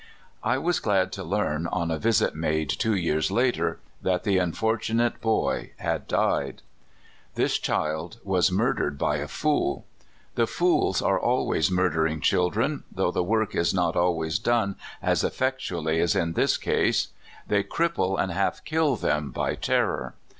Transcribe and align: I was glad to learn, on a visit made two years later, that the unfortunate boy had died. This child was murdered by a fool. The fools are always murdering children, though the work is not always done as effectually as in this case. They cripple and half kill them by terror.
I 0.41 0.57
was 0.57 0.79
glad 0.79 1.11
to 1.11 1.23
learn, 1.23 1.67
on 1.67 1.91
a 1.91 1.99
visit 1.99 2.33
made 2.33 2.71
two 2.71 2.95
years 2.95 3.29
later, 3.29 3.79
that 4.01 4.23
the 4.23 4.39
unfortunate 4.39 5.21
boy 5.21 5.73
had 5.77 6.07
died. 6.07 6.63
This 7.35 7.59
child 7.59 8.19
was 8.23 8.51
murdered 8.51 8.97
by 8.97 9.17
a 9.17 9.27
fool. 9.27 9.85
The 10.33 10.47
fools 10.47 11.03
are 11.03 11.19
always 11.19 11.69
murdering 11.69 12.19
children, 12.19 12.83
though 12.91 13.11
the 13.11 13.21
work 13.21 13.53
is 13.55 13.75
not 13.75 13.95
always 13.95 14.39
done 14.39 14.75
as 15.03 15.23
effectually 15.23 15.99
as 15.99 16.15
in 16.15 16.33
this 16.33 16.57
case. 16.57 17.09
They 17.47 17.63
cripple 17.63 18.19
and 18.19 18.31
half 18.31 18.65
kill 18.65 18.95
them 18.95 19.29
by 19.29 19.53
terror. 19.53 20.15